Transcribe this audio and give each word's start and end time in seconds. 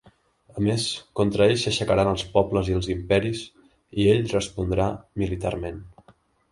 A 0.59 0.61
més 0.67 0.85
contra 1.19 1.45
ell 1.51 1.59
s'aixecaran 1.65 2.09
els 2.13 2.25
pobles 2.39 2.73
i 2.73 2.79
els 2.81 2.91
imperis 2.97 3.45
i 4.05 4.11
ell 4.17 4.27
respondrà 4.37 4.91
militarment. 5.25 5.83